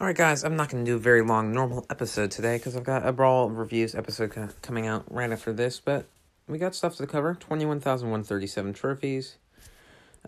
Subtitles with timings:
[0.00, 2.82] Alright, guys, I'm not going to do a very long normal episode today because I've
[2.84, 6.06] got a Brawl reviews episode co- coming out right after this, but
[6.48, 9.36] we got stuff to cover 21,137 trophies.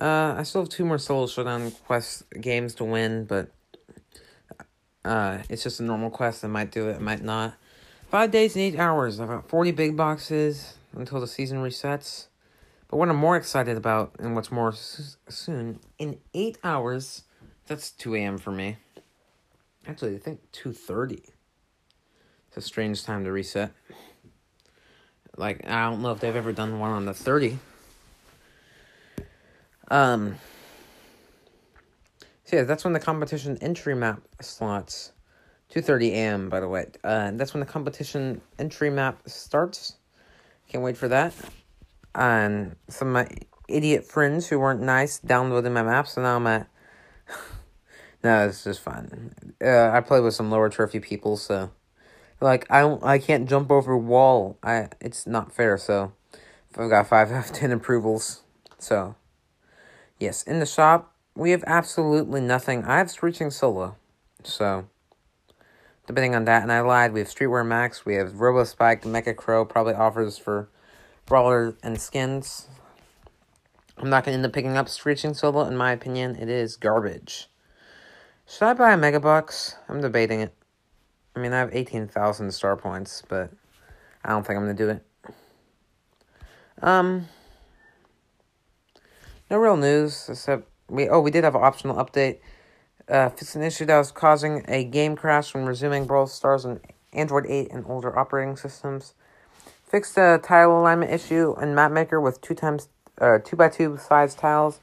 [0.00, 3.50] Uh, I still have two more Solo Showdown quest games to win, but
[5.04, 6.44] uh, it's just a normal quest.
[6.44, 7.54] I might do it, I might not.
[8.08, 9.18] Five days and eight hours.
[9.18, 12.26] I've got 40 big boxes until the season resets.
[12.88, 17.24] But what I'm more excited about, and what's more s- soon, in eight hours,
[17.66, 18.38] that's 2 a.m.
[18.38, 18.76] for me.
[19.88, 21.30] Actually, I think 2.30.
[22.48, 23.72] It's a strange time to reset.
[25.36, 27.58] Like, I don't know if they've ever done one on the 30.
[29.88, 30.36] Um,
[32.44, 35.12] so yeah, that's when the competition entry map slots.
[35.74, 36.86] 2.30 a.m., by the way.
[37.04, 39.96] Uh, that's when the competition entry map starts.
[40.68, 41.34] Can't wait for that.
[42.14, 43.28] And some of my
[43.68, 46.68] idiot friends who weren't nice downloaded my map, so now I'm at
[48.26, 49.32] no, it's just fun.
[49.64, 51.70] Uh, I play with some lower trophy people, so
[52.40, 54.58] like I don't, I can't jump over wall.
[54.64, 55.78] I it's not fair.
[55.78, 56.12] So
[56.76, 58.42] I've got five out of ten approvals.
[58.80, 59.14] So
[60.18, 62.84] yes, in the shop we have absolutely nothing.
[62.84, 63.94] I have Screeching Solo,
[64.42, 64.88] so
[66.08, 67.12] depending on that, and I lied.
[67.12, 68.04] We have Streetwear Max.
[68.04, 69.64] We have Robo Spike, Mecha Crow.
[69.64, 70.68] Probably offers for
[71.26, 72.66] brawler and skins.
[73.96, 75.64] I'm not gonna end up picking up Screeching Solo.
[75.64, 77.48] In my opinion, it is garbage.
[78.48, 79.74] Should I buy a Mega Box?
[79.88, 80.54] I'm debating it.
[81.34, 83.50] I mean, I have 18,000 star points, but
[84.24, 85.04] I don't think I'm going to do it.
[86.80, 87.26] Um,
[89.50, 92.38] no real news, except we, oh, we did have an optional update.
[93.08, 96.80] Uh, fixed an issue that was causing a game crash when resuming Brawl Stars on
[97.12, 99.14] Android 8 and older operating systems.
[99.82, 102.88] Fixed a tile alignment issue in Mapmaker with two times,
[103.20, 104.78] uh, two by two size tiles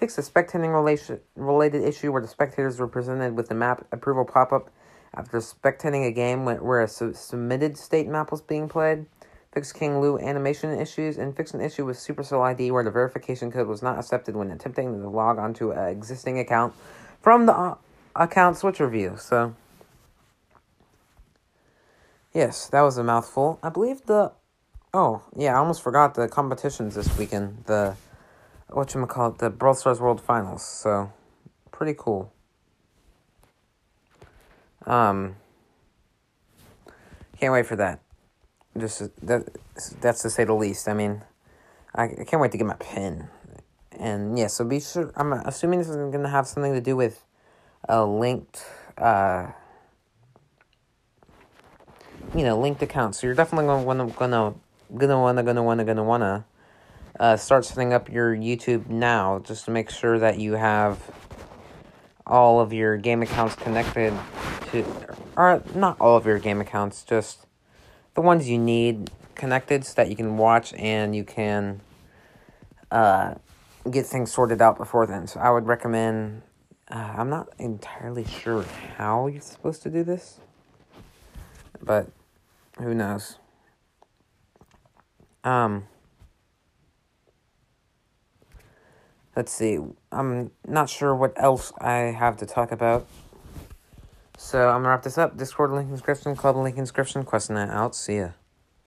[0.00, 4.24] fixed a spectating relation, related issue where the spectators were presented with the map approval
[4.24, 4.70] pop up
[5.14, 9.04] after spectating a game where a su- submitted state map was being played.
[9.52, 13.52] Fix King Lou animation issues and fix an issue with Supercell ID where the verification
[13.52, 16.72] code was not accepted when attempting to log onto an existing account
[17.20, 17.74] from the uh,
[18.16, 19.16] account switch review.
[19.18, 19.54] So,
[22.32, 23.58] yes, that was a mouthful.
[23.62, 24.32] I believe the.
[24.94, 27.64] Oh, yeah, I almost forgot the competitions this weekend.
[27.66, 27.96] The
[28.72, 30.64] what you call it, the Brawl Stars World Finals.
[30.64, 31.12] So,
[31.70, 32.32] pretty cool.
[34.86, 35.36] Um,
[37.38, 38.00] can't wait for that.
[38.76, 39.48] Just that
[40.00, 40.88] that's to say the least.
[40.88, 41.22] I mean,
[41.94, 43.28] I, I can't wait to get my pin.
[43.98, 45.12] And yeah, so be sure.
[45.16, 47.24] I'm assuming this is going to have something to do with
[47.88, 48.64] a linked,
[48.96, 49.48] uh,
[52.34, 53.16] you know, linked account.
[53.16, 54.54] So you're definitely going to gonna
[54.96, 56.44] gonna gonna wanna gonna wanna gonna wanna
[57.20, 60.98] uh, start setting up your YouTube now just to make sure that you have
[62.26, 64.18] all of your game accounts connected
[64.70, 64.84] to,
[65.36, 67.46] or not all of your game accounts, just
[68.14, 71.82] the ones you need connected so that you can watch and you can
[72.90, 73.34] uh,
[73.90, 75.26] get things sorted out before then.
[75.26, 76.40] So I would recommend.
[76.90, 78.64] Uh, I'm not entirely sure
[78.96, 80.40] how you're supposed to do this,
[81.82, 82.10] but
[82.78, 83.36] who knows.
[85.44, 85.86] Um.
[89.40, 89.78] Let's see.
[90.12, 93.06] I'm not sure what else I have to talk about.
[94.36, 95.38] So I'm gonna wrap this up.
[95.38, 97.96] Discord link in description, club link in description, quest night out.
[97.96, 98.28] See ya.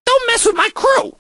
[0.06, 1.12] Don't mess with my crew!